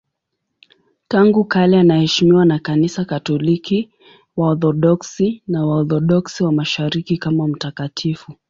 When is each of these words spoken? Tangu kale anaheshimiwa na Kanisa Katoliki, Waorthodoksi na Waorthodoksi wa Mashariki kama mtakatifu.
Tangu 1.07 1.43
kale 1.45 1.79
anaheshimiwa 1.79 2.45
na 2.45 2.59
Kanisa 2.59 3.05
Katoliki, 3.05 3.89
Waorthodoksi 4.37 5.43
na 5.47 5.65
Waorthodoksi 5.65 6.43
wa 6.43 6.51
Mashariki 6.51 7.17
kama 7.17 7.47
mtakatifu. 7.47 8.33